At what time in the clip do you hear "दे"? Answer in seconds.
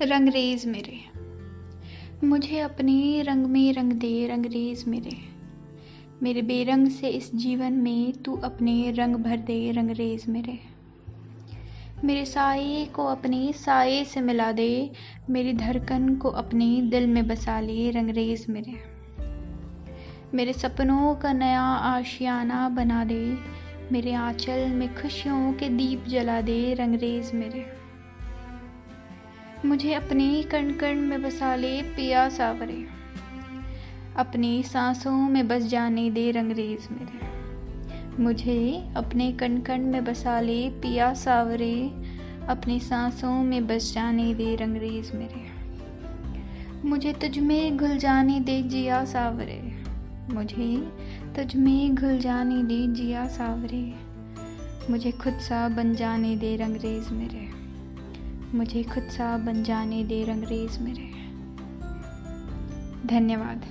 3.92-4.26, 9.36-9.70, 14.52-14.90, 23.04-23.38, 26.40-26.74, 36.10-36.30, 44.34-44.56, 48.40-48.62, 52.62-52.86, 56.36-56.56, 60.04-60.24